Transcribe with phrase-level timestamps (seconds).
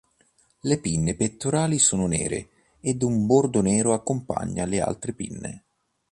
[0.61, 5.63] Le pinne pettorali sono nere ed un bordo nero accompagna le altre pinne.